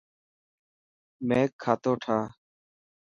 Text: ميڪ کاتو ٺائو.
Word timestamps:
ميڪ 1.27 1.49
کاتو 1.63 1.91
ٺائو. 2.03 2.23